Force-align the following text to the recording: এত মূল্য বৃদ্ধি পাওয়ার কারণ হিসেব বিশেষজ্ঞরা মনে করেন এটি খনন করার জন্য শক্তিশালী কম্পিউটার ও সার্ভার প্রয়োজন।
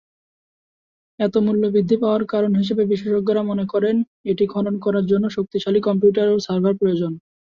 এত 1.19 1.35
মূল্য 1.45 1.63
বৃদ্ধি 1.73 1.95
পাওয়ার 2.01 2.23
কারণ 2.25 2.51
হিসেব 2.55 2.77
বিশেষজ্ঞরা 2.85 3.41
মনে 3.43 3.65
করেন 3.73 3.95
এটি 4.25 4.43
খনন 4.47 4.75
করার 4.85 5.05
জন্য 5.11 5.25
শক্তিশালী 5.29 5.79
কম্পিউটার 5.87 6.27
ও 6.29 6.45
সার্ভার 6.47 6.73
প্রয়োজন। 6.79 7.11